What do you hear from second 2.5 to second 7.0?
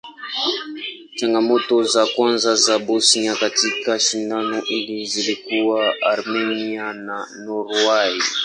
za Bosnia katika shindano hili zilikuwa Armenia